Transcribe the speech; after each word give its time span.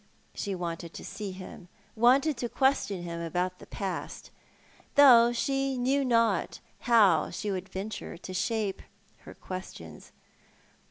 She 0.33 0.55
wanted 0.55 0.95
to 0.95 1.05
see 1.05 1.31
him— 1.31 1.67
wanted 1.95 2.35
to 2.37 2.49
question 2.49 3.03
him 3.03 3.21
about 3.21 3.59
the 3.59 3.67
past, 3.67 4.31
though 4.95 5.31
she 5.31 5.77
knew 5.77 6.03
not 6.03 6.59
how 6.89 7.29
she 7.29 7.51
would 7.51 7.69
venture 7.69 8.17
to 8.17 8.33
shape 8.33 8.81
her 9.25 9.35
qiiestions. 9.35 10.09